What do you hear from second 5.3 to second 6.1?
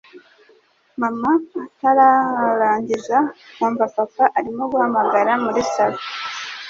muri salon